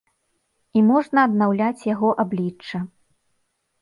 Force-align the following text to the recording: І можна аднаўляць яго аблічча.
І 0.79 0.83
можна 0.87 1.25
аднаўляць 1.29 1.87
яго 1.93 2.09
аблічча. 2.25 2.77